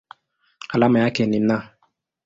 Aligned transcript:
Alama 0.69 0.99
yake 0.99 1.25
ni 1.25 1.39
Na. 1.39 1.69